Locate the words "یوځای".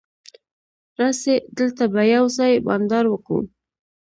2.13-2.53